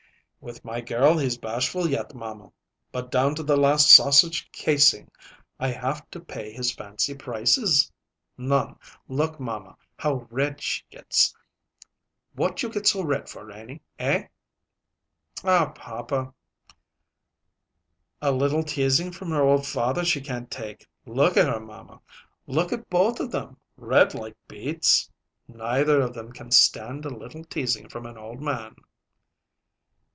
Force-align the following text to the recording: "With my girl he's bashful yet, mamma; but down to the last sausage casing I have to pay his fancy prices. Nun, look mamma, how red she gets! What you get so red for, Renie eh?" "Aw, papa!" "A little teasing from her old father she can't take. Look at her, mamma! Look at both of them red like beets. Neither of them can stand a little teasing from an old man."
"With 0.43 0.65
my 0.65 0.81
girl 0.81 1.19
he's 1.19 1.37
bashful 1.37 1.87
yet, 1.87 2.15
mamma; 2.15 2.51
but 2.91 3.11
down 3.11 3.35
to 3.35 3.43
the 3.43 3.55
last 3.55 3.91
sausage 3.91 4.51
casing 4.51 5.11
I 5.59 5.67
have 5.67 6.09
to 6.09 6.19
pay 6.19 6.51
his 6.51 6.71
fancy 6.73 7.13
prices. 7.13 7.91
Nun, 8.39 8.79
look 9.07 9.39
mamma, 9.39 9.77
how 9.99 10.25
red 10.31 10.59
she 10.59 10.81
gets! 10.89 11.35
What 12.33 12.63
you 12.63 12.69
get 12.71 12.87
so 12.87 13.03
red 13.03 13.29
for, 13.29 13.45
Renie 13.45 13.83
eh?" 13.99 14.29
"Aw, 15.43 15.69
papa!" 15.73 16.33
"A 18.19 18.31
little 18.31 18.63
teasing 18.63 19.11
from 19.11 19.29
her 19.29 19.43
old 19.43 19.67
father 19.67 20.03
she 20.03 20.21
can't 20.21 20.49
take. 20.49 20.87
Look 21.05 21.37
at 21.37 21.47
her, 21.53 21.59
mamma! 21.59 22.01
Look 22.47 22.73
at 22.73 22.89
both 22.89 23.19
of 23.19 23.29
them 23.29 23.57
red 23.77 24.15
like 24.15 24.35
beets. 24.47 25.07
Neither 25.47 26.01
of 26.01 26.15
them 26.15 26.33
can 26.33 26.49
stand 26.49 27.05
a 27.05 27.09
little 27.09 27.43
teasing 27.43 27.87
from 27.89 28.07
an 28.07 28.17
old 28.17 28.41
man." 28.41 28.75